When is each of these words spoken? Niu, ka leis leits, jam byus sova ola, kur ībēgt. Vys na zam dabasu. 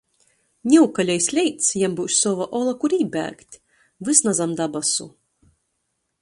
Niu, 0.69 0.85
ka 0.99 1.03
leis 1.09 1.27
leits, 1.37 1.67
jam 1.81 1.97
byus 1.99 2.15
sova 2.21 2.47
ola, 2.61 2.73
kur 2.85 2.97
ībēgt. 2.99 3.61
Vys 4.09 4.23
na 4.29 4.35
zam 4.41 4.57
dabasu. 4.63 5.09